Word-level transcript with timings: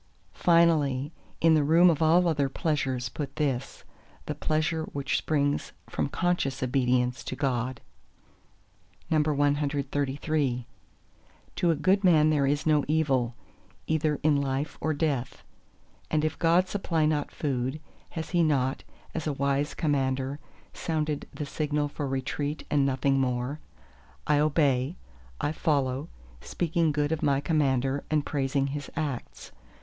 Finally, 0.33 1.11
in 1.41 1.53
the 1.53 1.63
room 1.63 1.87
of 1.91 2.01
all 2.01 2.27
other 2.27 2.49
pleasures 2.49 3.07
put 3.07 3.35
this—the 3.35 4.33
pleasure 4.33 4.85
which 4.85 5.15
springs 5.15 5.73
from 5.87 6.09
conscious 6.09 6.63
obedience 6.63 7.23
to 7.23 7.35
God. 7.35 7.81
CXXXIV 9.11 10.65
To 11.57 11.69
a 11.69 11.75
good 11.75 12.03
man 12.03 12.31
there 12.31 12.47
is 12.47 12.65
no 12.65 12.83
evil, 12.87 13.35
either 13.85 14.19
in 14.23 14.37
life 14.41 14.75
or 14.81 14.95
death. 14.95 15.43
And 16.09 16.25
if 16.25 16.39
God 16.39 16.67
supply 16.67 17.05
not 17.05 17.29
food, 17.29 17.79
has 18.09 18.31
He 18.31 18.41
not, 18.41 18.83
as 19.13 19.27
a 19.27 19.33
wise 19.33 19.75
Commander, 19.75 20.39
sounded 20.73 21.27
the 21.31 21.45
signal 21.45 21.87
for 21.87 22.07
retreat 22.07 22.65
and 22.71 22.83
nothing 22.87 23.19
more? 23.19 23.59
I 24.25 24.39
obey, 24.39 24.95
I 25.39 25.51
follow—speaking 25.51 26.91
good 26.91 27.11
of 27.11 27.21
my 27.21 27.39
Commander, 27.39 28.03
and 28.09 28.25
praising 28.25 28.65
His 28.65 28.89
acts. 28.95 29.51